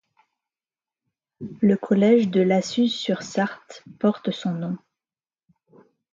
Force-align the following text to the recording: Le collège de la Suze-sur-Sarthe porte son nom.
Le 1.59 1.77
collège 1.77 2.29
de 2.29 2.41
la 2.41 2.63
Suze-sur-Sarthe 2.63 3.83
porte 3.99 4.31
son 4.31 4.49
nom. 4.53 4.77